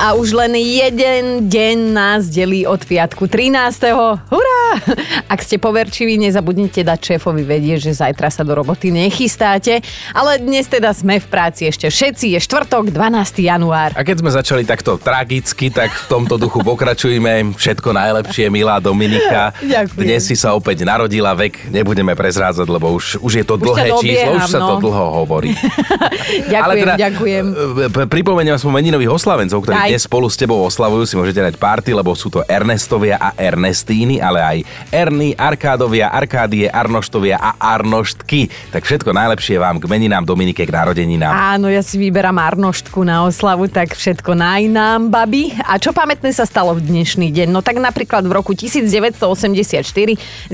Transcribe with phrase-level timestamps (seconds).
[0.00, 3.92] A už len jeden deň nás delí od piatku 13.
[4.32, 4.62] Hurá!
[5.28, 9.84] Ak ste poverčiví, nezabudnite dať šéfovi vedieť, že zajtra sa do roboty nechystáte.
[10.16, 12.32] Ale dnes teda sme v práci ešte všetci.
[12.32, 13.44] Je štvrtok, 12.
[13.44, 13.92] január.
[13.92, 17.52] A keď sme začali takto tragicky, tak v tomto duchu pokračujme.
[17.60, 19.52] Všetko najlepšie, milá Dominika.
[19.60, 20.00] Ďakujem.
[20.00, 23.92] Dnes si sa opäť narodila vek, nebudeme prezrádzať, lebo už, už je to Už dlhé
[24.00, 24.80] číslo, už sa to no.
[24.80, 25.52] dlho hovorí.
[26.56, 27.44] ďakujem, ďakujem.
[27.52, 29.89] e, p- Pripomeniem aspoň meninových oslavencov, ktorí Aj.
[29.90, 34.22] Dnes spolu s tebou oslavujú, si môžete dať party, lebo sú to Ernestovia a Ernestíny,
[34.22, 34.58] ale aj
[34.94, 38.46] Erny, Arkádovia, Arkádie, Arnoštovia a Arnoštky.
[38.70, 41.34] Tak všetko najlepšie vám k meninám Dominike k narodeninám.
[41.34, 45.58] Áno, ja si vyberám Arnoštku na oslavu, tak všetko najnám, babi.
[45.66, 47.50] A čo pamätné sa stalo v dnešný deň?
[47.50, 49.82] No tak napríklad v roku 1984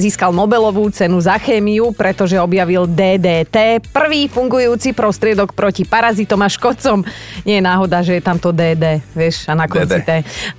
[0.00, 7.04] získal Nobelovú cenu za chémiu, pretože objavil DDT, prvý fungujúci prostriedok proti parazitom a škodcom.
[7.44, 10.04] Nie je náhoda, že je tam to DD, vieš, a na konci DD.
[10.04, 10.10] T.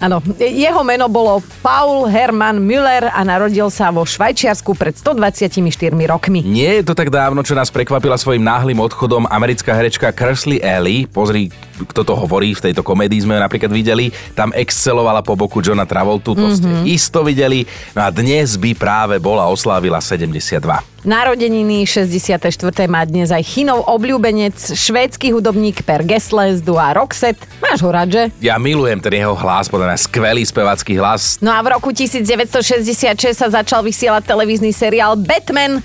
[0.02, 5.60] Áno, jeho meno bolo Paul Hermann Müller a narodil sa vo Švajčiarsku pred 124
[6.08, 6.42] rokmi.
[6.44, 11.08] Nie je to tak dávno, čo nás prekvapila svojim náhlym odchodom americká herečka Kersley Ellie.
[11.10, 11.52] Pozri,
[11.90, 14.10] kto to hovorí, v tejto komédii sme ju napríklad videli.
[14.34, 17.68] Tam excelovala po boku Johna Travoltu, to ste isto videli.
[17.94, 20.97] No a dnes by práve bola oslávila 72.
[21.08, 22.52] Narodeniny 64.
[22.92, 27.48] má dnes aj Chinov obľúbenec, švédsky hudobník Per Gessle z dua Roxette.
[27.64, 28.24] Máš ho rád, že?
[28.44, 31.40] Ja milujem ten jeho hlas, podľa mňa skvelý spevacký hlas.
[31.40, 35.80] No a v roku 1966 sa začal vysielať televízny seriál Batman,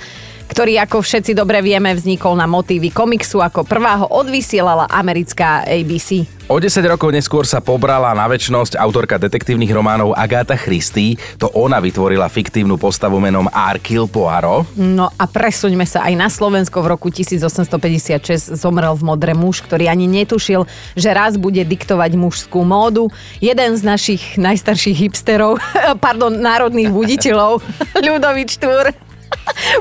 [0.52, 3.40] ktorý, ako všetci dobre vieme, vznikol na motívy komiksu.
[3.40, 6.28] Ako prvá ho odvysielala americká ABC.
[6.52, 11.16] O 10 rokov neskôr sa pobrala na väčnosť autorka detektívnych románov Agáta Christie.
[11.40, 14.68] To ona vytvorila fiktívnu postavu menom Arkil Poirot.
[14.76, 16.84] No a presuňme sa aj na Slovensko.
[16.84, 22.60] V roku 1856 zomrel v modre muž, ktorý ani netušil, že raz bude diktovať mužskú
[22.60, 23.08] módu.
[23.40, 25.56] Jeden z našich najstarších hipsterov,
[26.04, 27.64] pardon, národných buditeľov,
[28.04, 29.11] Ľudovič Štúr.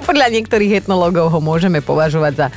[0.07, 2.47] Podľa niektorých etnológov ho môžeme považovať za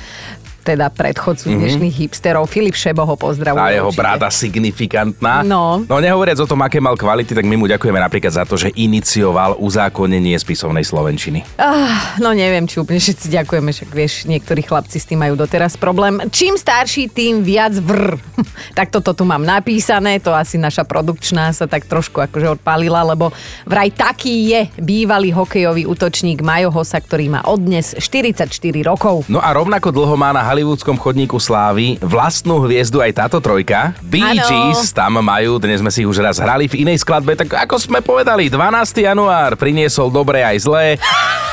[0.65, 1.61] teda predchodcu mm-hmm.
[1.61, 2.49] dnešných hipsterov.
[2.49, 3.61] Filip Šebo ho pozdravuje.
[3.61, 4.01] A jeho určite.
[4.01, 5.45] bráda signifikantná.
[5.45, 5.85] No.
[5.85, 8.73] no nehovoriac o tom, aké mal kvality, tak my mu ďakujeme napríklad za to, že
[8.73, 11.45] inicioval uzákonenie spisovnej slovenčiny.
[11.61, 15.77] Ah, no neviem, či úplne všetci ďakujeme, však vieš, niektorí chlapci s tým majú doteraz
[15.77, 16.17] problém.
[16.33, 18.17] Čím starší, tým viac vrr.
[18.79, 23.29] tak toto tu mám napísané, to asi naša produkčná sa tak trošku akože odpálila, lebo
[23.69, 28.49] vraj taký je bývalý hokejový útočník Majo Hosa, ktorý má od dnes 44
[28.87, 29.29] rokov.
[29.29, 33.91] No a rovnako dlho má na hollywoodskom chodníku slávy vlastnú hviezdu aj táto trojka.
[34.07, 34.23] Bee.
[34.39, 37.99] Gees tam majú, dnes sme si už raz hrali v inej skladbe, tak ako sme
[37.99, 39.03] povedali, 12.
[39.03, 40.87] január priniesol dobré aj zlé,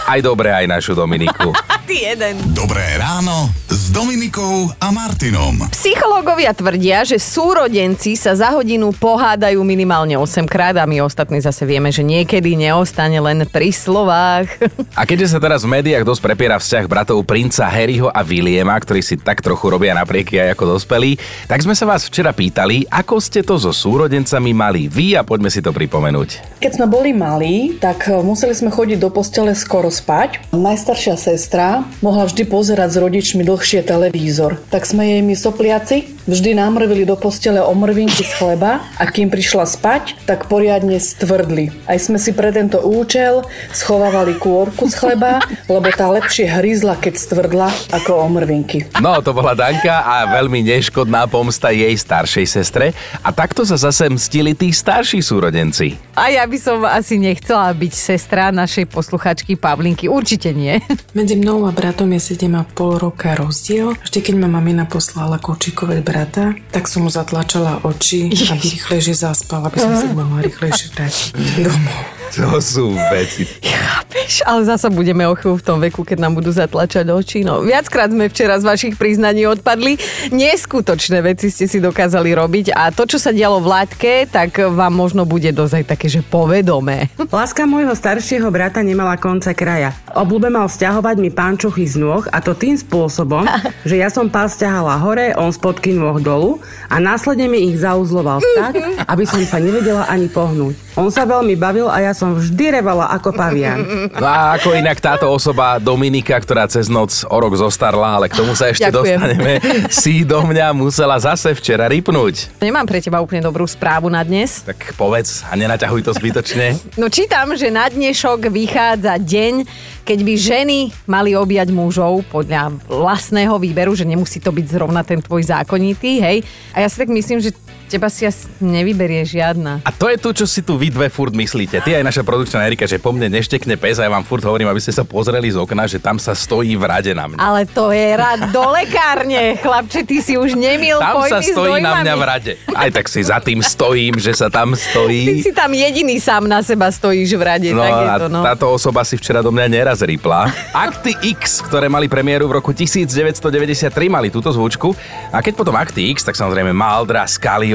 [0.06, 1.50] aj dobré aj našu Dominiku.
[1.90, 2.38] Ty jeden.
[2.54, 5.66] Dobré ráno s Dominikou a Martinom.
[5.74, 11.66] Psychológovia tvrdia, že súrodenci sa za hodinu pohádajú minimálne 8 krát a my ostatní zase
[11.66, 14.46] vieme, že niekedy neostane len pri slovách.
[15.00, 19.08] A keďže sa teraz v médiách dosť prepiera vzťah bratov princa Harryho a Williama, ktorí
[19.08, 21.16] si tak trochu robia naprieky aj ako dospelí,
[21.48, 25.48] tak sme sa vás včera pýtali, ako ste to so súrodencami mali vy a poďme
[25.48, 26.60] si to pripomenúť.
[26.60, 30.52] Keď sme boli malí, tak e, museli sme chodiť do postele skoro spať.
[30.52, 34.60] Najstaršia sestra mohla vždy pozerať s rodičmi dlhšie televízor.
[34.68, 39.66] Tak sme jej my sopliaci vždy namrvili do postele omrvinky z chleba a kým prišla
[39.66, 41.74] spať, tak poriadne stvrdli.
[41.90, 47.14] Aj sme si pre tento účel schovávali kôrku z chleba, lebo tá lepšie hryzla, keď
[47.18, 48.90] stvrdla, ako omrvinky.
[49.00, 52.94] No, to bola Danka a veľmi neškodná pomsta jej staršej sestre.
[53.22, 55.98] A takto sa zase mstili tí starší súrodenci.
[56.18, 60.12] A ja by som asi nechcela byť sestra našej posluchačky Pavlinky.
[60.12, 60.78] Určite nie.
[61.18, 63.96] Medzi mnou a bratom je 7,5 roka rozdiel.
[64.04, 69.64] Vždy, keď ma mamina poslala kočikovať brata, tak som mu zatlačala oči, aby rýchlejšie zaspal,
[69.64, 71.32] aby som sa mohla rýchlejšie vrátiť
[71.66, 72.21] domov.
[72.32, 73.44] To sú veci.
[73.60, 74.40] Chápeš?
[74.48, 77.44] Ale zasa budeme o chvíľu v tom veku, keď nám budú zatlačať oči.
[77.44, 80.00] No, viackrát sme včera z vašich priznaní odpadli.
[80.32, 84.96] Neskutočné veci ste si dokázali robiť a to, čo sa dialo v Láťke, tak vám
[84.96, 87.12] možno bude dosť aj také, že povedomé.
[87.20, 89.92] Láska môjho staršieho brata nemala konca kraja.
[90.16, 93.44] Obľúbe mal stiahovať mi pánčochy z nôh a to tým spôsobom,
[93.90, 98.40] že ja som pás stiahala hore, on spodky nôh dolu a následne mi ich zauzloval
[98.56, 100.96] tak, aby som sa nevedela ani pohnúť.
[101.00, 103.82] On sa veľmi bavil a ja som vždy revala ako pavian.
[104.14, 108.38] No a ako inak táto osoba Dominika, ktorá cez noc o rok zostarla, ale k
[108.38, 109.18] tomu sa ešte Ďakujem.
[109.18, 109.52] dostaneme,
[109.90, 112.62] si do mňa musela zase včera rypnúť.
[112.62, 114.62] Nemám pre teba úplne dobrú správu na dnes.
[114.62, 116.78] Tak povedz a nenaťahuj to zbytočne.
[117.00, 119.66] No čítam, že na dnešok vychádza deň,
[120.06, 120.78] keď by ženy
[121.08, 126.38] mali objať mužov podľa vlastného výberu, že nemusí to byť zrovna ten tvoj zákonitý, hej.
[126.76, 127.56] A ja si tak myslím, že
[127.92, 129.84] teba si asi nevyberie žiadna.
[129.84, 131.84] A to je tu, čo si tu vy dve furt myslíte.
[131.84, 134.72] Ty aj naša produkčná Erika, že po mne neštekne pes a ja vám furt hovorím,
[134.72, 137.36] aby ste sa pozreli z okna, že tam sa stojí v rade na mňa.
[137.36, 142.00] Ale to je rad do lekárne, chlapče, ty si už nemil Tam sa stojí na
[142.00, 142.52] mňa v rade.
[142.72, 145.44] Aj tak si za tým stojím, že sa tam Ty stojí.
[145.44, 148.40] si tam jediný sám na seba stojíš v rade, No tak je to, no.
[148.40, 150.48] táto osoba si včera do mňa neraz rýpla.
[150.72, 154.94] Akty X, ktoré mali premiéru v roku 1993, mali túto zvučku.
[155.34, 157.26] A keď potom Akty X, tak samozrejme Maldra,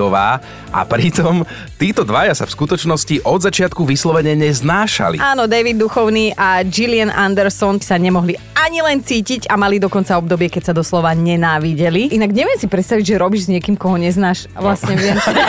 [0.06, 0.38] Skaliová
[0.70, 1.42] a pritom
[1.74, 5.18] títo dvaja sa v skutočnosti od začiatku vyslovene neznášali.
[5.18, 10.46] Áno, David Duchovný a Gillian Anderson sa nemohli ani len cítiť a mali dokonca obdobie,
[10.46, 12.14] keď sa doslova nenávideli.
[12.14, 14.46] Inak neviem si predstaviť, že robíš s niekým, koho neznáš.
[14.52, 15.34] Vlastne viem si.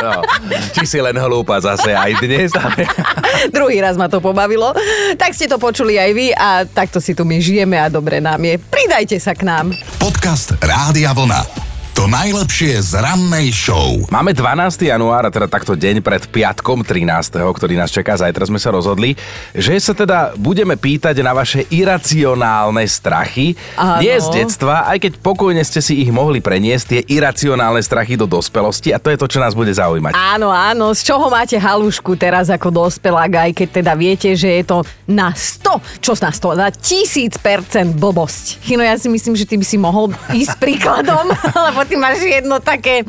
[0.00, 0.24] No,
[0.72, 2.50] či si len hlúpa zase aj dnes.
[2.52, 2.88] ale-
[3.54, 4.72] Druhý raz ma to pobavilo.
[5.14, 8.40] Tak ste to počuli aj vy a takto si tu my žijeme a dobre nám
[8.40, 8.56] je.
[8.58, 9.70] Pridajte sa k nám.
[9.96, 11.69] Podcast Rádia Vlna.
[12.00, 14.08] To najlepšie z rannej show.
[14.08, 14.88] Máme 12.
[14.88, 17.04] január, teda takto deň pred piatkom 13.,
[17.52, 18.16] ktorý nás čaká.
[18.16, 19.20] Zajtra sme sa rozhodli,
[19.52, 23.52] že sa teda budeme pýtať na vaše iracionálne strachy.
[23.76, 24.00] Áno.
[24.00, 28.24] Nie z detstva, aj keď pokojne ste si ich mohli preniesť, tie iracionálne strachy do
[28.24, 30.16] dospelosti a to je to, čo nás bude zaujímať.
[30.16, 34.64] Áno, áno, z čoho máte halušku teraz ako dospelák, aj keď teda viete, že je
[34.64, 38.64] to na 100, čo na 100, na 1000% blbosť.
[38.64, 41.28] Chino, ja si myslím, že ty by si mohol ísť príkladom,
[41.68, 43.02] lebo ty máš jedno také,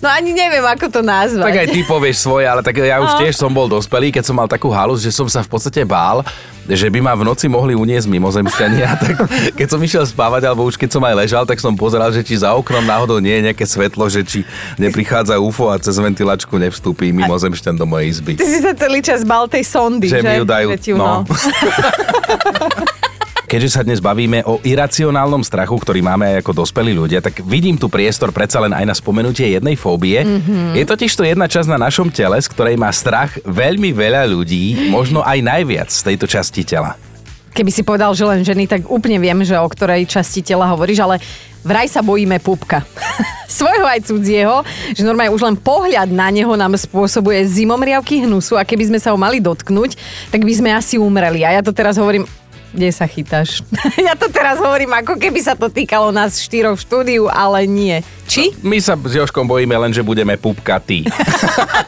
[0.00, 1.44] no ani neviem, ako to nazvať.
[1.44, 4.40] Tak aj ty povieš svoje, ale tak ja už tiež som bol dospelý, keď som
[4.40, 6.24] mal takú halus, že som sa v podstate bál,
[6.62, 8.88] že by ma v noci mohli uniesť mimozemšťania.
[9.02, 9.18] Tak
[9.58, 12.38] keď som išiel spávať, alebo už keď som aj ležal, tak som pozeral, že či
[12.38, 14.46] za oknom náhodou nie je nejaké svetlo, že či
[14.78, 18.38] neprichádza UFO a cez ventilačku nevstúpí mimozemšťan do mojej izby.
[18.38, 20.28] Ty si sa celý čas bal tej sondy, Že že?
[20.30, 21.26] mi ju dajú, Že ju, no.
[23.52, 27.76] Keďže sa dnes bavíme o iracionálnom strachu, ktorý máme aj ako dospelí ľudia, tak vidím
[27.76, 30.24] tu priestor predsa len aj na spomenutie jednej fóbie.
[30.24, 30.72] Mm-hmm.
[30.72, 34.88] Je totiž to jedna časť na našom tele, z ktorej má strach veľmi veľa ľudí,
[34.88, 36.96] možno aj najviac z tejto časti tela.
[37.52, 41.04] Keby si povedal, že len ženy, tak úplne viem, že o ktorej časti tela hovoríš,
[41.04, 41.20] ale
[41.60, 42.80] vraj sa bojíme pupka.
[43.52, 44.64] Svojho aj cudzieho,
[44.96, 49.12] že normálne už len pohľad na neho nám spôsobuje zimomriavky hnusu a keby sme sa
[49.12, 50.00] ho mali dotknúť,
[50.32, 51.44] tak by sme asi umreli.
[51.44, 52.24] A ja to teraz hovorím,
[52.72, 53.60] kde sa chytáš?
[54.08, 58.00] ja to teraz hovorím, ako keby sa to týkalo nás štyroch v štúdiu, ale nie.
[58.26, 58.56] Či?
[58.64, 61.04] My sa s Joškom bojíme len, že budeme pupkatí.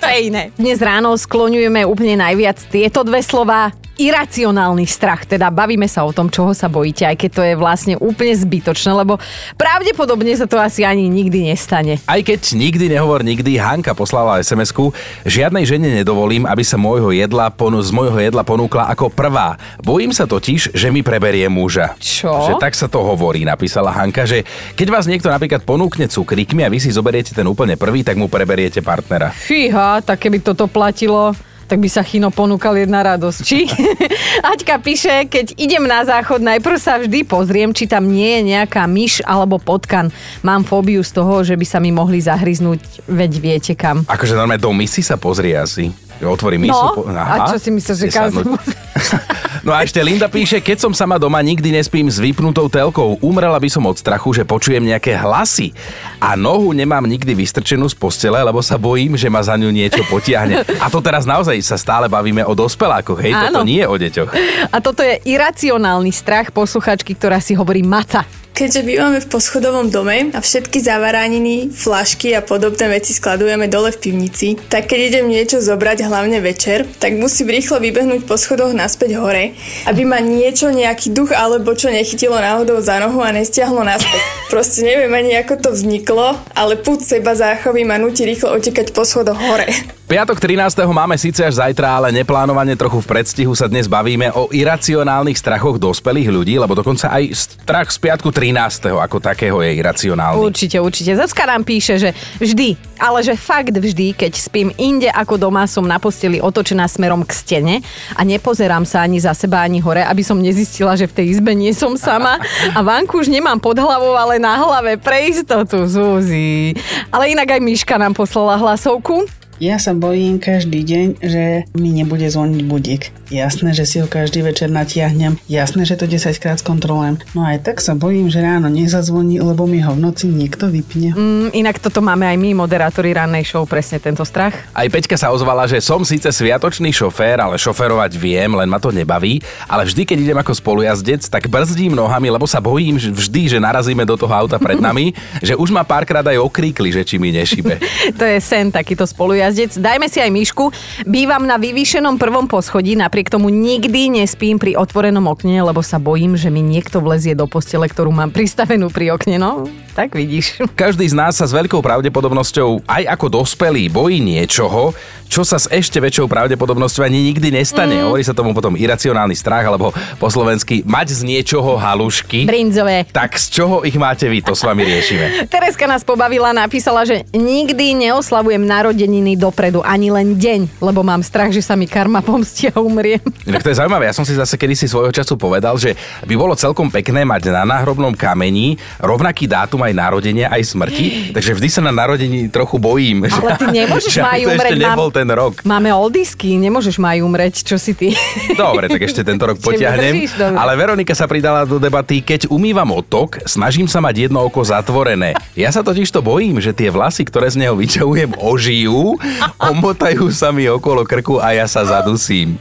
[0.05, 0.53] To je iné.
[0.61, 3.73] Dnes ráno skloňujeme úplne najviac tieto dve slova.
[3.95, 7.95] Iracionálny strach, teda bavíme sa o tom, čoho sa bojíte, aj keď to je vlastne
[8.03, 9.23] úplne zbytočné, lebo
[9.55, 12.03] pravdepodobne sa to asi ani nikdy nestane.
[12.03, 14.91] Aj keď nikdy nehovor nikdy, Hanka poslala SMS-ku,
[15.23, 19.55] žiadnej žene nedovolím, aby sa môjho jedla, ponu, z môjho jedla ponúkla ako prvá.
[19.79, 21.95] Bojím sa totiž, že mi preberie muža.
[22.03, 22.51] Čo?
[22.51, 24.43] Že tak sa to hovorí, napísala Hanka, že
[24.75, 28.27] keď vás niekto napríklad ponúkne cukríkmi a vy si zoberiete ten úplne prvý, tak mu
[28.27, 29.31] preberiete partnera.
[29.31, 31.31] Fíha, tak keby toto platilo,
[31.67, 33.39] tak by sa Chino ponúkal jedna radosť.
[33.43, 33.69] Či?
[34.53, 38.85] Aťka píše, keď idem na záchod, najprv sa vždy pozriem, či tam nie je nejaká
[38.85, 40.13] myš alebo potkan.
[40.45, 44.05] Mám fóbiu z toho, že by sa mi mohli zahryznúť, veď viete kam.
[44.07, 46.04] Akože normálne do misy sa pozrie asi.
[46.25, 46.57] Otvorí.
[46.61, 48.65] No, po- a čo si myslíš, že sadnúť.
[49.65, 53.17] No a ešte Linda píše, keď som sama doma, nikdy nespím s vypnutou telkou.
[53.25, 55.73] Umrela by som od strachu, že počujem nejaké hlasy.
[56.21, 60.05] A nohu nemám nikdy vystrčenú z postele, lebo sa bojím, že ma za ňu niečo
[60.05, 60.69] potiahne.
[60.77, 63.33] A to teraz naozaj sa stále bavíme o dospelákoch, hej?
[63.33, 63.69] Toto Áno.
[63.69, 64.31] nie je o deťoch.
[64.69, 68.44] A toto je iracionálny strach posluchačky, ktorá si hovorí maca.
[68.55, 73.99] Keďže bývame v poschodovom dome a všetky zavaraniny, flašky a podobné veci skladujeme dole v
[73.99, 79.19] pivnici, tak keď idem niečo zobrať, hlavne večer, tak musím rýchlo vybehnúť po schodoch naspäť
[79.19, 79.59] hore,
[79.91, 84.23] aby ma niečo, nejaký duch alebo čo nechytilo náhodou za nohu a nestiahlo naspäť.
[84.55, 89.03] Proste neviem ani ako to vzniklo, ale púd seba záchovy ma nutí rýchlo utekať po
[89.03, 89.67] schodoch hore.
[90.05, 90.85] Piatok 13.
[90.93, 95.81] máme síce až zajtra, ale neplánovane trochu v predstihu sa dnes bavíme o iracionálnych strachoch
[95.81, 98.93] dospelých ľudí, lebo dokonca aj strach z piatku 13.
[99.01, 100.45] ako takého je iracionálny.
[100.45, 101.17] Určite, určite.
[101.17, 105.89] Zocka nám píše, že vždy, ale že fakt vždy, keď spím inde ako doma, som
[105.89, 107.75] na posteli otočená smerom k stene
[108.13, 111.57] a nepozerám sa ani za seba, ani hore, aby som nezistila, že v tej izbe
[111.57, 112.37] nie som sama
[112.77, 116.77] a vanku už nemám pod hlavou, ale na hlave pre istotu, Zuzi.
[117.09, 119.44] Ale inak aj Miška nám poslala hlasovku.
[119.63, 121.45] Ja sa bojím každý deň, že
[121.79, 123.03] mi nebude zvoniť budík.
[123.33, 125.41] Jasné, že si ho každý večer natiahnem.
[125.49, 127.21] Jasné, že to 10 krát skontrolujem.
[127.33, 131.17] No aj tak sa bojím, že ráno nezazvoní, lebo mi ho v noci niekto vypne.
[131.17, 134.53] Mm, inak toto máme aj my, moderátori rannej show, presne tento strach.
[134.77, 138.93] Aj Peťka sa ozvala, že som síce sviatočný šofér, ale šoferovať viem, len ma to
[138.93, 139.41] nebaví.
[139.65, 143.59] Ale vždy, keď idem ako spolujazdec, tak brzdím nohami, lebo sa bojím že vždy, že
[143.61, 145.13] narazíme do toho auta pred nami,
[145.49, 147.81] že už ma párkrát aj okríkli, že či mi nešibe.
[148.21, 149.77] to je sen, takýto spolujazdec.
[149.77, 150.65] Dajme si aj myšku.
[151.09, 156.37] Bývam na vyvýšenom prvom poschodí, napriek tomu nikdy nespím pri otvorenom okne, lebo sa bojím,
[156.37, 159.41] že mi niekto vlezie do postele, ktorú mám pristavenú pri okne.
[159.41, 159.65] No,
[159.97, 160.61] tak vidíš.
[160.77, 164.93] Každý z nás sa s veľkou pravdepodobnosťou aj ako dospelý bojí niečoho,
[165.33, 167.97] čo sa s ešte väčšou pravdepodobnosťou ani nikdy nestane.
[167.97, 168.13] Mm.
[168.13, 172.45] Hovorí sa tomu potom iracionálny strach, alebo po slovensky mať z niečoho halušky.
[172.45, 173.09] Brinzové.
[173.09, 174.45] Tak z čoho ich máte vy?
[174.45, 175.41] To s vami riešime.
[175.55, 181.55] Tereska nás pobavila, napísala, že nikdy neoslavujem narodeniny dopredu, ani len deň, lebo mám strach,
[181.55, 183.04] že sa mi karma pomstia a umriem.
[183.45, 184.09] Inak to je zaujímavé.
[184.09, 185.93] Ja som si zase kedysi svojho času povedal, že
[186.25, 191.07] by bolo celkom pekné mať na náhrobnom kameni rovnaký dátum aj narodenia, aj smrti.
[191.37, 193.29] Takže vždy sa na narodení trochu bojím.
[193.29, 194.79] Ale ty nemôžeš maj umrieť.
[194.81, 195.61] Nebol ten rok.
[195.67, 197.67] Máme oldisky, nemôžeš maj umrieť.
[197.67, 198.17] Čo si ty?
[198.55, 200.25] Dobre, tak ešte tento rok potiahnem.
[200.57, 205.37] Ale Veronika sa pridala do debaty, keď umývam otok, snažím sa mať jedno oko zatvorené.
[205.59, 209.19] Ja sa totiž to bojím, že tie vlasy, ktoré z neho vyčahujem, ožijú,
[209.73, 212.57] omotajú sa mi okolo krku a ja sa zadusím.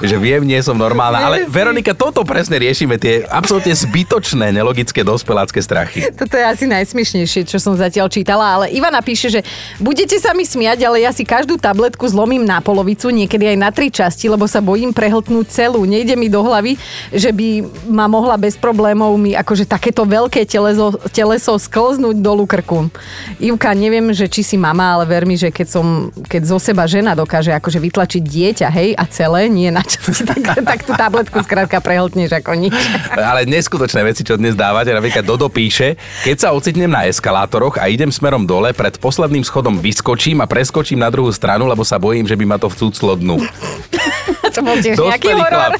[0.00, 1.20] Že viem, nie som normálna.
[1.20, 6.04] Ale Veronika, toto presne riešime, tie absolútne zbytočné, nelogické dospelácké strachy.
[6.12, 9.40] Toto je asi najsmiešnejšie, čo som zatiaľ čítala, ale Ivana píše, že
[9.80, 13.70] budete sa mi smiať, ale ja si každú tabletku zlomím na polovicu, niekedy aj na
[13.70, 15.84] tri časti, lebo sa bojím prehltnúť celú.
[15.84, 16.76] Nejde mi do hlavy,
[17.12, 22.92] že by ma mohla bez problémov mi akože takéto veľké teleso, teleso sklznúť dolu krku.
[23.40, 25.86] Ivka, neviem, že či si mama, ale ver mi, že keď som,
[26.28, 30.42] keď zo seba žena dokáže akože vytlačiť dieťa, hej, a celé, nie na časti, tak,
[30.66, 32.74] tak tú tabletku skrátka prehltneš ako nič.
[33.14, 35.94] Ale neskutočné veci, čo dnes dávate, napríklad Dodo píše,
[36.26, 40.98] keď sa ocitnem na eskalátoroch a idem smerom dole, pred posledným schodom vyskočím a preskočím
[40.98, 43.38] na druhú stranu, lebo sa bojím, že by ma to vcúclo dnu.
[44.56, 45.78] to bol tiež nejaký horor.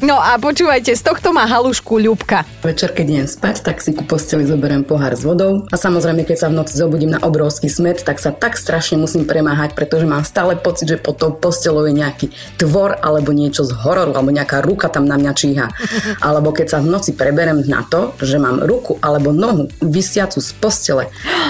[0.00, 2.48] no a počúvajte, z tohto má halušku Ľubka.
[2.64, 6.36] Večer, keď idem spať, tak si ku posteli zoberiem pohár s vodou a samozrejme, keď
[6.36, 10.24] sa v noci zobudím na obrovský smet, tak sa tak strašne musím premáhať, pretože mám
[10.24, 12.26] stále pocit, že pod tou postelou je nejaký
[12.56, 15.66] tvor alebo niečo z hororu, alebo nejaká ruka tam na mňa číha.
[16.26, 20.50] Alebo keď sa v noci preberem na to, že mám ruku alebo nohu vysiacu z
[20.56, 21.04] postele,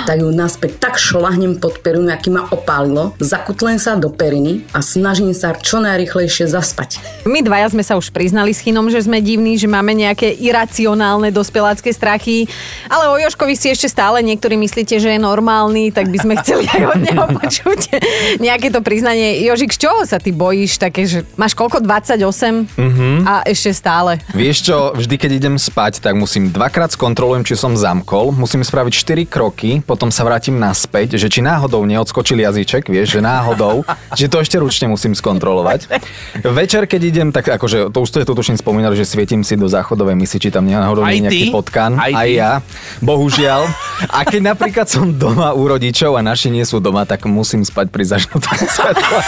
[0.05, 4.83] tak ju naspäť tak šlahnem pod perinu, aký ma opálilo, zakutlen sa do periny a
[4.83, 6.99] snažím sa čo najrychlejšie zaspať.
[7.25, 11.31] My dvaja sme sa už priznali s Chinom, že sme divní, že máme nejaké iracionálne
[11.31, 12.51] dospelácké strachy,
[12.91, 16.67] ale o Joškovi si ešte stále niektorí myslíte, že je normálny, tak by sme chceli
[16.67, 17.81] aj od neho počuť
[18.43, 19.41] nejaké to priznanie.
[19.47, 20.81] Jožik, z čoho sa ty bojíš?
[20.81, 21.83] Také, že máš koľko?
[21.85, 23.17] 28 mm-hmm.
[23.25, 24.19] a ešte stále.
[24.33, 28.93] Vieš čo, vždy keď idem spať, tak musím dvakrát skontrolujem, či som zamkol, musím spraviť
[29.27, 34.27] 4 kroky, potom sa vrátim naspäť, že či náhodou neodskočil jazyček, vieš, že náhodou, že
[34.27, 35.87] to ešte ručne musím skontrolovať.
[36.47, 39.67] Večer, keď idem, tak akože, to už ste to tuším spomínali, že svietím si do
[39.67, 41.99] záchodovej misy, či tam náhodou nie nejaký potkan.
[41.99, 42.53] Aj, aj ja,
[43.03, 43.67] bohužiaľ.
[44.09, 47.91] A keď napríklad som doma u rodičov a naši nie sú doma, tak musím spať
[47.91, 49.21] pri zažnutom svetle.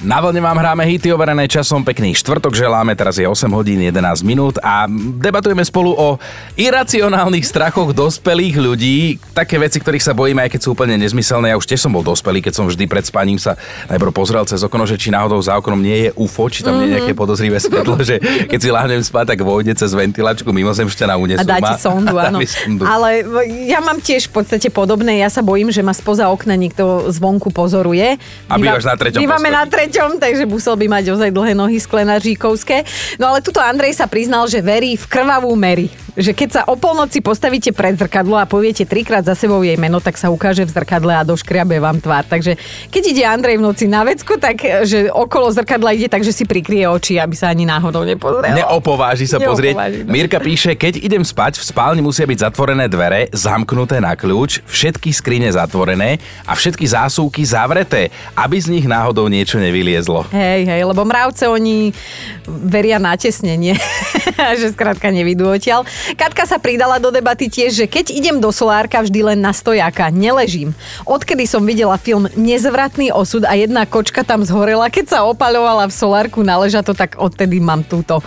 [0.00, 4.24] Na vlne vám hráme hity overené časom, pekný štvrtok želáme, teraz je 8 hodín 11
[4.24, 4.88] minút a
[5.20, 6.16] debatujeme spolu o
[6.56, 11.52] iracionálnych strachoch dospelých ľudí, také veci, ktorých sa bojíme, aj keď sú úplne nezmyselné.
[11.52, 13.60] Ja už tiež som bol dospelý, keď som vždy pred spaním sa
[13.92, 16.86] najprv pozrel cez okno, že či náhodou za oknom nie je UFO, či tam nie
[16.86, 21.42] je nejaké podozrivé svetlo, že keď si láhnem spať, tak vôjde cez ventilačku mimozemšťana unesú
[21.42, 21.82] A dáte ma.
[21.82, 22.38] sondu, áno.
[22.46, 22.86] sondu.
[22.86, 23.26] Ale
[23.66, 25.18] ja mám tiež v podstate podobné.
[25.18, 28.14] Ja sa bojím, že ma spoza okna niekto zvonku pozoruje.
[28.46, 32.86] A bývaš na treťom Bývame na treťom, takže musel by mať ozaj dlhé nohy sklenaříkovské.
[33.18, 35.90] No ale tuto Andrej sa priznal, že verí v krvavú Mary.
[36.20, 40.04] Že keď sa o polnoci postavíte pred zrkadlo a poviete trikrát za sebou jej meno,
[40.04, 42.28] tak sa ukáže v zrkadle a doškriabe vám tvár.
[42.28, 42.60] Takže
[42.92, 46.44] keď ide Andrej v noci na vecku, tak že okolo zrkadla ide tak, že si
[46.44, 48.52] prikrie oči, aby sa ani náhodou nepozrel.
[48.52, 50.04] Neopováži sa pozrieť.
[50.04, 50.12] No.
[50.12, 55.16] Mirka píše, keď idem spať, v spálni musia byť zatvorené dvere, zamknuté na kľúč, všetky
[55.16, 60.28] skrine zatvorené a všetky zásuvky zavreté, aby z nich náhodou niečo nevyliezlo.
[60.36, 61.96] Hej, hej, lebo mravce oni
[62.44, 63.72] veria na tesnenie,
[64.60, 65.88] že skrátka nevidú odtiaľ.
[66.10, 70.10] Katka sa pridala do debaty tiež, že keď idem do solárka vždy len na stojaka,
[70.10, 70.74] neležím.
[71.06, 75.94] Odkedy som videla film Nezvratný osud a jedna kočka tam zhorela, keď sa opaľovala v
[75.94, 78.18] solárku na ležato, tak odtedy mám túto,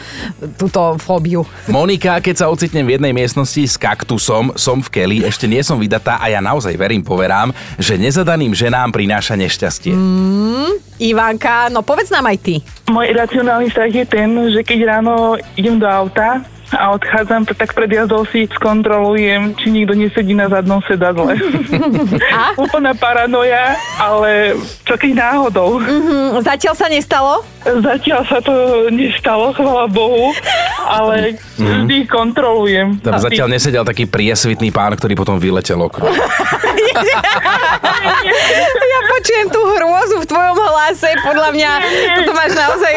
[0.55, 1.43] túto fóbiu.
[1.67, 5.75] Monika, keď sa ocitnem v jednej miestnosti s kaktusom, som v keli, ešte nie som
[5.75, 9.91] vydatá a ja naozaj verím, poverám, že nezadaným ženám prináša nešťastie.
[9.91, 10.71] Mm,
[11.03, 12.55] Ivanka, no povedz nám aj ty.
[12.87, 17.87] Môj iracionálny strach je ten, že keď ráno idem do auta a odchádzam, tak pred
[17.87, 21.37] jazdou si skontrolujem, či nikto nesedí na zadnom sedadle.
[22.63, 25.77] Úplná paranoja, ale čo keď náhodou?
[25.77, 27.45] Mm, zatiaľ sa nestalo?
[27.63, 28.53] Zatiaľ sa to
[28.89, 30.35] nestalo, chvala Bohu,
[30.79, 31.85] ale Mhm.
[31.85, 32.87] vždy kontrolujem.
[32.99, 36.09] Tam zatiaľ nesedel taký priesvitný pán, ktorý potom vyletel okno.
[38.83, 41.71] Ja počujem tú hrôzu v tvojom hlase, podľa mňa
[42.21, 42.93] toto máš naozaj...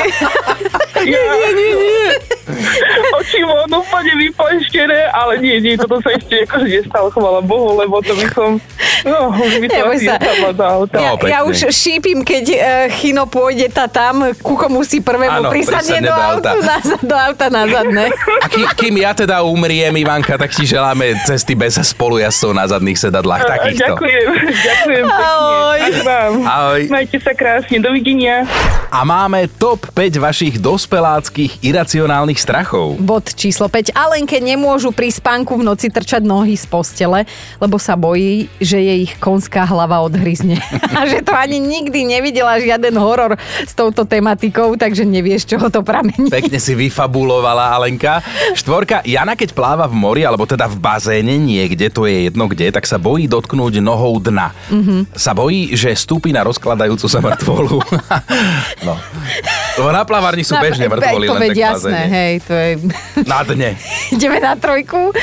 [0.99, 2.09] Nie, nie, nie, nie.
[3.19, 7.99] Oči von úplne vypleštené, ale nie, nie, toto sa ešte akože nestalo, chvala Bohu, lebo
[8.03, 8.51] to by som...
[9.03, 10.19] No, už by to asi sa.
[10.55, 10.99] auta.
[10.99, 12.61] Ja, ja už šípim, keď uh,
[12.91, 16.51] Chino pôjde tá tam, ku komu si prvému Áno, prisadne do, do auta.
[16.55, 16.67] auta.
[16.67, 18.05] Na, do auta na zadné.
[18.43, 22.99] A ký, kým ja teda umriem, Ivanka, tak ti želáme cesty bez spolujazdcov na zadných
[22.99, 23.95] sedadlách takýchto.
[23.95, 24.27] Ďakujem,
[24.71, 25.05] ďakujem.
[25.07, 25.81] Ahoj.
[26.43, 26.81] Ahoj.
[26.91, 28.47] Majte sa krásne, dovidenia.
[28.91, 32.97] A máme top 5 vašich dospeláckých iracionálnych strachov.
[33.01, 33.97] Bod číslo 5.
[33.97, 37.25] Alenke nemôžu pri spánku v noci trčať nohy z postele,
[37.61, 40.61] lebo sa bojí, že jej ich konská hlava odhryzne.
[40.99, 45.81] A že to ani nikdy nevidela žiaden horor s touto tematikou, takže nevieš, čoho to
[45.81, 46.29] pramení.
[46.29, 48.21] Pekne si vyfabulovala Alenka.
[48.57, 52.73] Štvorka, Jana keď pláva v mori, alebo teda v bazéne niekde, to je jedno kde,
[52.73, 54.51] tak sa bojí dotknúť nohou dna.
[54.73, 54.97] Mhm.
[55.15, 57.77] Sa bojí, že stúpi na rozkladajúcu sa mŕtvolu.
[58.87, 58.95] no.
[59.77, 62.71] Lebo na plavárni sú bežne mŕtvoly, to len veď tak jasné, hej, to je...
[63.25, 63.79] Na dne.
[64.15, 65.15] Ideme na trojku.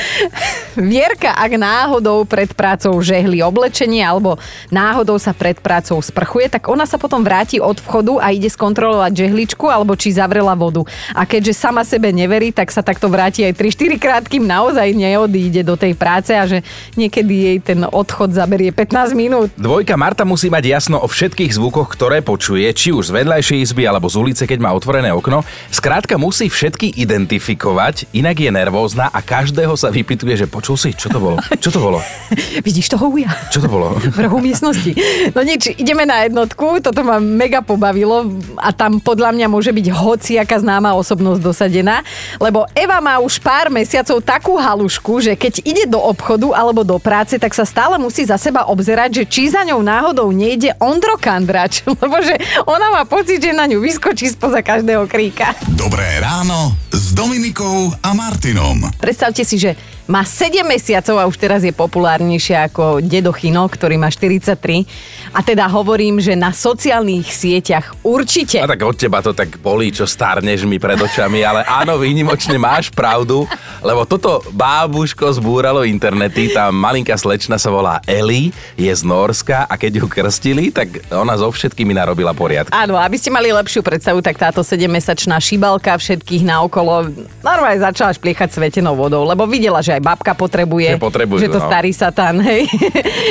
[0.74, 4.40] Vierka, ak náhodou pred prácou žehli oblečenie alebo
[4.72, 9.26] náhodou sa pred prácou sprchuje, tak ona sa potom vráti od vchodu a ide skontrolovať
[9.26, 10.82] žehličku alebo či zavrela vodu.
[11.14, 15.62] A keďže sama sebe neverí, tak sa takto vráti aj 3-4 krát, kým naozaj neodíde
[15.62, 16.64] do tej práce a že
[16.98, 19.48] niekedy jej ten odchod zaberie 15 minút.
[19.54, 23.82] Dvojka Marta musí mať jasno o všetkých zvukoch, ktoré počuje, či už z vedľajšej izby
[23.86, 25.46] alebo z ulice, keď má otvorené okno.
[25.70, 31.10] Skrátka musí všetky identifikovať, inak je nervózna a každého sa vypituje, že počul si, čo
[31.10, 31.36] to bolo?
[31.58, 31.98] Čo to bolo?
[32.66, 33.30] Vidíš toho uja?
[33.50, 33.94] Čo to bolo?
[34.14, 34.94] v rohu miestnosti.
[35.34, 39.86] No nič, ideme na jednotku, toto ma mega pobavilo a tam podľa mňa môže byť
[39.90, 42.06] hociaká známa osobnosť dosadená,
[42.38, 46.96] lebo Eva má už pár mesiacov takú halušku, že keď ide do obchodu alebo do
[47.02, 51.18] práce, tak sa stále musí za seba obzerať, že či za ňou náhodou nejde Ondro
[51.18, 55.56] Kandrač, lebo že ona má pocit, že na ňu vyskočí spoza každého kríka.
[55.74, 56.83] Dobré ráno
[57.14, 58.90] Dominikou a Martinom.
[58.98, 63.96] Predstavte si, že má 7 mesiacov a už teraz je populárnejšia ako Dedo Chino, ktorý
[63.96, 64.84] má 43.
[65.32, 68.60] A teda hovorím, že na sociálnych sieťach určite.
[68.60, 72.60] A tak od teba to tak bolí, čo starneš mi pred očami, ale áno, výnimočne
[72.60, 73.48] máš pravdu,
[73.80, 79.74] lebo toto bábuško zbúralo internety, tá malinká slečna sa volá Eli, je z Norska a
[79.80, 82.76] keď ju krstili, tak ona so všetkými narobila poriadky.
[82.76, 87.08] Áno, aby ste mali lepšiu predstavu, tak táto 7-mesačná šibalka všetkých naokolo
[87.40, 91.60] normálne začala špliechať svetenou vodou, lebo videla, že aj babka potrebuje, Že potrebujú, že to
[91.62, 91.66] no.
[91.66, 92.66] starý satan, hej.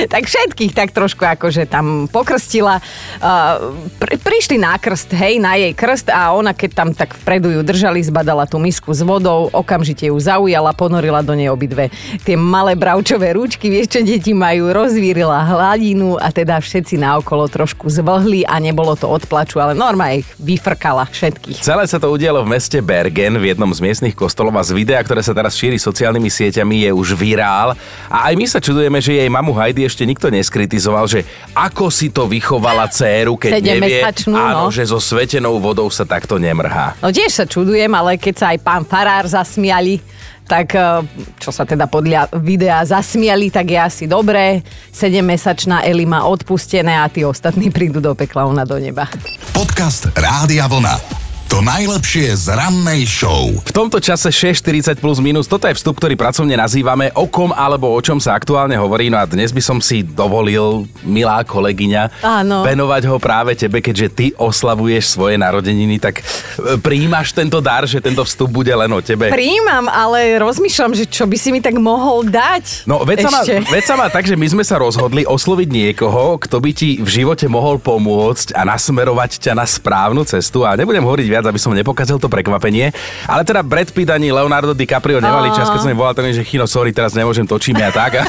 [0.07, 2.79] tak všetkých tak trošku akože tam pokrstila.
[3.19, 7.51] Uh, pri, prišli na krst, hej, na jej krst a ona keď tam tak vpredu
[7.51, 11.89] ju držali, zbadala tú misku s vodou, okamžite ju zaujala, ponorila do nej obidve
[12.21, 17.89] tie malé bravčové rúčky, vieš čo deti majú, rozvírila hladinu a teda všetci naokolo trošku
[17.89, 21.65] zvlhli a nebolo to od plaču, ale normálne ich vyfrkala všetkých.
[21.65, 25.01] Celé sa to udialo v meste Bergen v jednom z miestnych kostolov a z videa,
[25.01, 27.73] ktoré sa teraz šíri sociálnymi sieťami, je už virál.
[28.11, 31.25] A aj my sa čudujeme, že jej mamu Heidi ešte nikto neskritizoval, že
[31.57, 34.73] ako si to vychovala dceru, keď nevie, Sedemmesačnú, áno, no.
[34.73, 36.93] že so svetenou vodou sa takto nemrhá.
[37.01, 40.03] No tiež sa čudujem, ale keď sa aj pán Farár zasmiali,
[40.43, 41.01] tak eh,
[41.39, 44.61] čo sa teda podľa videa zasmiali, tak je asi dobré.
[44.91, 49.07] 7-mesačná Eli má odpustené a tí ostatní prídu do pekla, ona do neba.
[49.55, 51.22] Podcast Rádia Vlna.
[51.53, 53.53] To najlepšie z rannej show.
[53.61, 57.93] V tomto čase 6.40 plus minus, toto je vstup, ktorý pracovne nazývame o kom alebo
[57.93, 59.13] o čom sa aktuálne hovorí.
[59.13, 62.65] No a dnes by som si dovolil, milá kolegyňa, Áno.
[62.65, 68.01] venovať ho práve tebe, keďže ty oslavuješ svoje narodeniny, tak e, príjmaš tento dar, že
[68.01, 69.29] tento vstup bude len o tebe.
[69.29, 72.89] Príjmam, ale rozmýšľam, že čo by si mi tak mohol dať.
[72.89, 73.45] No, veď sa,
[73.77, 77.45] veď má tak, že my sme sa rozhodli osloviť niekoho, kto by ti v živote
[77.45, 80.65] mohol pomôcť a nasmerovať ťa na správnu cestu.
[80.65, 82.95] A nebudem hovoriť viac viac, aby som nepokazil to prekvapenie.
[83.27, 86.63] Ale teda Brad Pitt ani Leonardo DiCaprio nemali čas, keď som im volal, že Chino,
[86.63, 88.23] sorry, teraz nemôžem, točíme a tak.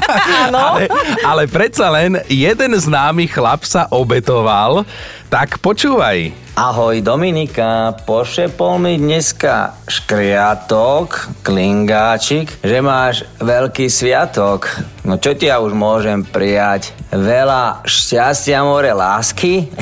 [0.54, 0.86] ale,
[1.26, 4.86] ale predsa len jeden známy chlap sa obetoval,
[5.26, 6.30] tak počúvaj.
[6.60, 14.68] Ahoj Dominika, pošepol mi dneska škriatok, klingáčik, že máš veľký sviatok.
[15.00, 16.92] No čo ti ja už môžem prijať?
[17.08, 19.72] Veľa šťastia, more lásky?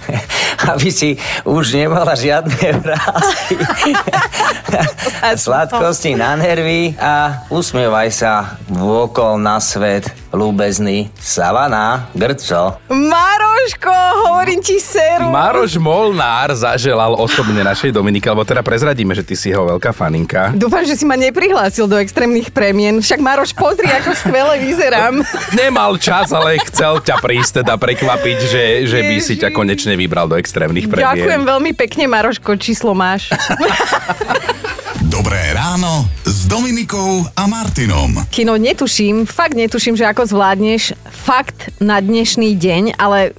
[0.70, 1.16] Aby si
[1.48, 3.56] už nemala žiadne vrázky.
[5.44, 12.76] Sladkosti na nervy a usmievaj sa vôkol na svet ľúbezný Savana Grco.
[12.92, 13.96] Maroško,
[14.28, 15.32] hovorím ti seru.
[15.32, 20.52] Maroš Molnár zaželal osobne našej Dominike, lebo teda prezradíme, že ty si jeho veľká faninka.
[20.52, 23.00] Dúfam, že si ma neprihlásil do extrémnych premien.
[23.00, 25.14] Však Maroš, pozri, ako skvele vyzerám.
[25.54, 30.26] Nemal čas, ale chcel ťa prísť teda prekvapiť, že, že by si ťa konečne vybral
[30.26, 31.06] do extrémnych premien.
[31.06, 33.30] Ďakujem veľmi pekne, Maroško, číslo máš.
[35.06, 38.26] Dobré ráno s Dominikou a Martinom.
[38.28, 43.32] Kino, netuším, fakt netuším, že ako zvládneš fakt na dnešný deň, ale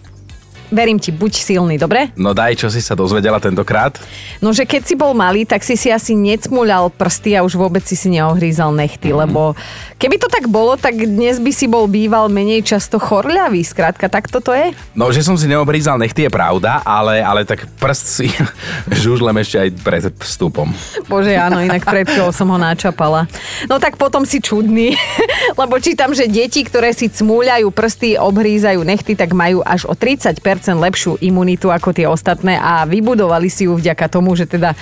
[0.69, 2.11] verím ti, buď silný, dobre?
[2.19, 3.95] No daj, čo si sa dozvedela tentokrát?
[4.43, 7.83] No, že keď si bol malý, tak si si asi necmuľal prsty a už vôbec
[7.87, 9.17] si si neohrízal nechty, mm.
[9.25, 9.55] lebo
[9.97, 14.27] keby to tak bolo, tak dnes by si bol býval menej často chorľavý, skrátka, tak
[14.27, 14.75] toto je?
[14.91, 18.27] No, že som si neobrízal nechty je pravda, ale, ale tak prst si
[19.03, 20.67] žužlem ešte aj pred vstupom.
[21.07, 23.29] Bože, áno, inak pred som ho načapala.
[23.71, 24.97] No tak potom si čudný,
[25.61, 30.56] lebo čítam, že deti, ktoré si cmúľajú prsty, obhrízajú nechty, tak majú až o 30%
[30.65, 34.73] lepšiu imunitu ako tie ostatné a vybudovali si ju vďaka tomu, že teda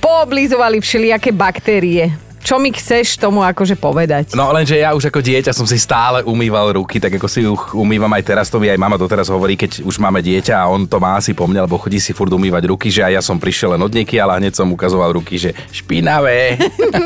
[0.00, 2.30] pooblizovali všelijaké baktérie.
[2.40, 4.32] Čo mi chceš tomu akože povedať?
[4.32, 7.52] No lenže ja už ako dieťa som si stále umýval ruky, tak ako si ju
[7.76, 10.88] umývam aj teraz, to mi aj mama doteraz hovorí, keď už máme dieťa a on
[10.88, 13.36] to má asi po mne, lebo chodí si furt umývať ruky, že aj ja som
[13.36, 16.56] prišiel len od nieky, ale hneď som ukazoval ruky, že špinavé.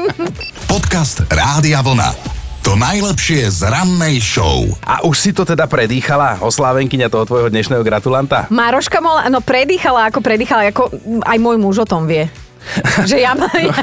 [0.71, 2.34] Podcast Rádia Vlna.
[2.65, 4.65] To najlepšie z rannej show.
[4.89, 8.49] A už si to teda predýchala, oslávenkyňa toho tvojho dnešného gratulanta?
[8.49, 10.89] Mároška mola, no predýchala, ako predýchala, ako
[11.29, 12.25] aj môj muž o tom vie.
[13.11, 13.75] že ja, má, ja,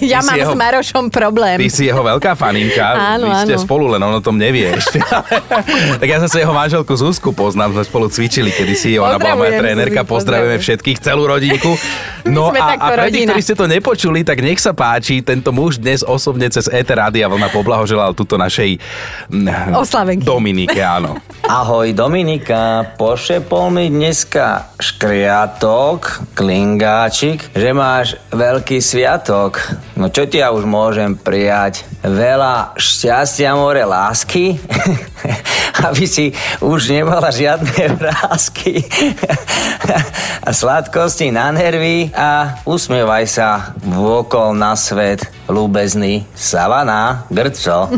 [0.00, 1.58] ja mám jeho, s Marošom problém.
[1.60, 3.16] Ty si jeho veľká faninka.
[3.16, 3.64] Áno, Vy ste áno.
[3.64, 5.02] spolu, len on o tom nevie ešte.
[6.00, 8.96] tak ja zase jeho manželku Zuzku poznám, sme spolu cvičili kedysi.
[8.98, 10.60] Ona bola moja trénerka, pozdravujeme pozdravujem.
[10.60, 11.72] všetkých, celú rodinku.
[12.20, 15.80] No a, a pre tých, ktorí ste to nepočuli, tak nech sa páči, tento muž
[15.80, 18.76] dnes osobne cez ET Rádia Vlna poblahoželal tuto našej
[19.32, 20.28] mm, Oslavenky.
[20.28, 21.16] Dominike, áno.
[21.48, 29.56] Ahoj Dominika, pošepol mi dneska škriatok, klingáčik, že máš veľký sviatok.
[29.96, 31.88] No čo ti ja už môžem prijať?
[32.04, 34.60] Veľa šťastia, more lásky?
[35.88, 38.84] Aby si už nemala žiadne vrázky.
[40.46, 47.88] a sladkosti na nervy a usmievaj sa vôkol na svet ľúbezný Savana Grco.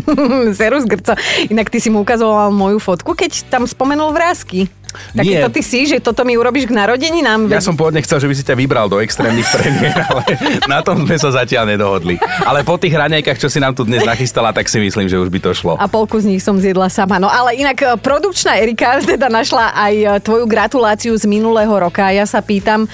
[0.55, 1.19] Serus Grco.
[1.51, 4.71] Inak ty si mu ukazoval moju fotku, keď tam spomenul vrázky.
[4.93, 5.41] Tak Nie.
[5.45, 7.49] to ty si, že toto mi urobíš k narodeninám.
[7.49, 10.23] Ja som pôvodne chcel, že by si ťa vybral do extrémnych premiér, ale
[10.69, 12.21] na tom sme sa zatiaľ nedohodli.
[12.45, 15.33] Ale po tých raňajkách, čo si nám tu dnes nachystala, tak si myslím, že už
[15.33, 15.75] by to šlo.
[15.81, 17.17] A polku z nich som zjedla sama.
[17.17, 22.13] No ale inak e, produkčná Erika teda našla aj e, tvoju gratuláciu z minulého roka.
[22.13, 22.85] Ja sa pýtam,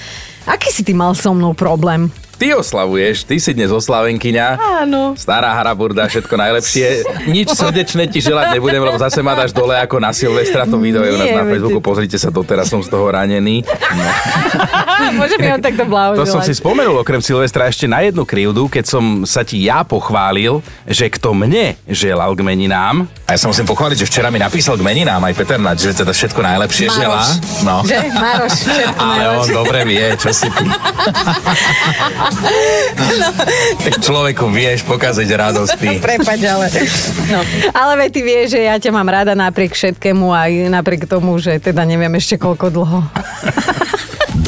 [0.47, 2.11] aký si ty mal so mnou problém?
[2.39, 4.47] Ty oslavuješ, ty si dnes oslavenkyňa.
[4.79, 5.11] Áno.
[5.11, 7.03] Stará haraburda, všetko najlepšie.
[7.27, 10.63] Nič srdečné ti želať nebudem, lebo zase ma dáš dole ako na Silvestra.
[10.63, 11.83] To video je u nás na Facebooku.
[11.83, 13.67] Pozrite sa, doteraz som z toho ranený.
[13.67, 14.07] No.
[15.19, 16.31] Môžem ho takto To blahoželať.
[16.31, 20.63] som si spomenul okrem Silvestra ešte na jednu krivdu, keď som sa ti ja pochválil,
[20.87, 23.03] že kto mne želal k meninám.
[23.27, 26.07] A ja sa musím pochváliť, že včera mi napísal k meninám aj Peter Naď, že
[26.07, 26.95] teda všetko najlepšie Maroš.
[26.95, 27.21] želá.
[27.67, 27.75] No.
[27.83, 27.97] Že?
[28.09, 29.53] Maroš, všetko Ale on najlepšie.
[29.53, 30.65] dobre vie, čo si ty.
[33.85, 35.89] Tak človeku vieš pokaziť radosť ty.
[35.99, 36.65] Prepaď, ale...
[37.29, 37.39] No.
[37.73, 41.57] Ale veď ty vieš, že ja ťa mám rada napriek všetkému aj napriek tomu, že
[41.61, 42.99] teda neviem ešte koľko dlho.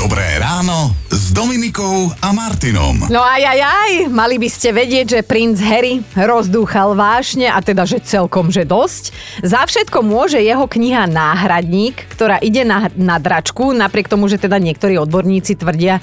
[0.01, 3.05] Dobré ráno s Dominikou a Martinom.
[3.13, 7.85] No aj, aj, aj, mali by ste vedieť, že princ Harry rozdúchal vášne a teda,
[7.85, 9.13] že celkom, že dosť.
[9.45, 14.57] Za všetko môže jeho kniha Náhradník, ktorá ide na, na dračku, napriek tomu, že teda
[14.57, 16.01] niektorí odborníci tvrdia,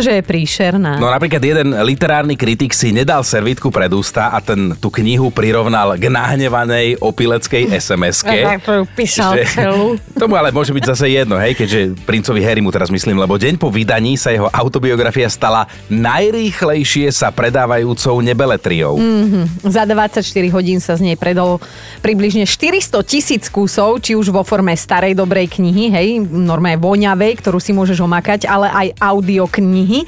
[0.00, 0.96] že je príšerná.
[0.96, 5.96] No napríklad jeden literárny kritik si nedal servitku pred ústa a ten tú knihu prirovnal
[6.00, 8.38] k nahnevanej opileckej SMS-ke.
[8.56, 9.98] Tak to ju písal celú.
[10.22, 13.68] Tomu ale môže byť zase jedno, hej, keďže princovi Harrymu teraz myslím, lebo deň po
[13.68, 18.96] vydaní sa jeho autobiografia stala najrýchlejšie sa predávajúcou nebeletriou.
[18.96, 19.66] Mm-hmm.
[19.66, 20.22] Za 24
[20.54, 21.58] hodín sa z nej predalo
[22.00, 27.58] približne 400 tisíc kusov, či už vo forme starej dobrej knihy, hej, normálne voňavej, ktorú
[27.58, 28.88] si môžeš omakať, ale aj
[29.86, 30.00] audioknihy.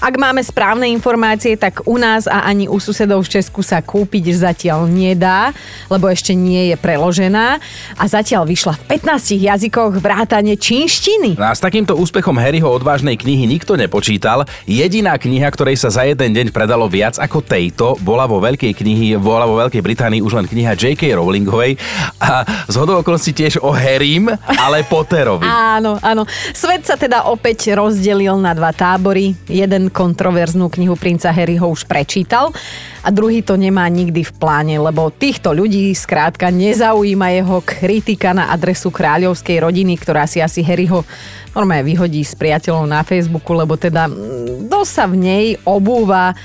[0.00, 4.32] Ak máme správne informácie, tak u nás a ani u susedov v Česku sa kúpiť
[4.32, 5.52] zatiaľ nedá,
[5.92, 7.60] lebo ešte nie je preložená
[8.00, 11.36] a zatiaľ vyšla v 15 jazykoch vrátane čínštiny.
[11.36, 14.48] A s takýmto úspechom Harryho odvážnej knihy nikto nepočítal.
[14.64, 19.18] Jediná kniha, ktorej sa za jeden deň predalo viac ako tejto, bola vo Veľkej knihy,
[19.20, 21.18] bola vo Veľkej Británii už len kniha J.K.
[21.18, 21.76] Rowlingovej
[22.22, 25.44] a z hodou okolností tiež o Harrym, ale Potterovi.
[25.46, 26.22] Áno, áno.
[26.54, 29.15] Svet sa teda opäť rozdelil na dva tábory.
[29.48, 32.52] Jeden kontroverznú knihu princa Harryho už prečítal
[33.00, 38.52] a druhý to nemá nikdy v pláne, lebo týchto ľudí skrátka nezaujíma jeho kritika na
[38.52, 41.02] adresu kráľovskej rodiny, ktorá si asi Harryho
[41.56, 46.36] normálne vyhodí s priateľom na Facebooku, lebo teda mm, dosť sa v nej obúva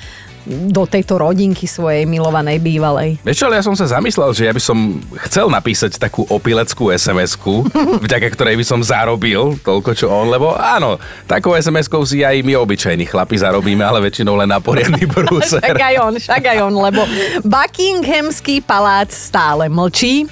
[0.48, 3.22] do tejto rodinky svojej milovanej bývalej.
[3.22, 4.98] Vieš čo, ale ja som sa zamyslel, že ja by som
[5.30, 7.70] chcel napísať takú opileckú SMS-ku,
[8.06, 10.98] vďaka ktorej by som zarobil toľko, čo on, lebo áno,
[11.30, 15.62] takou SMS-kou si aj my obyčajní chlapi zarobíme, ale väčšinou len na poriadny brúser.
[15.62, 17.02] však aj on, však aj on, lebo
[17.46, 20.26] Buckinghamský palác stále mlčí,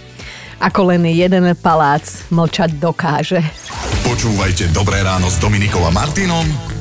[0.60, 3.40] ako len jeden palác mlčať dokáže.
[4.04, 6.69] Počúvajte Dobré ráno s Dominikom a Martinom